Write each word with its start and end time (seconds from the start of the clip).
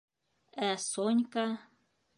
Ә 0.69 0.71
Сонька... 0.85 1.47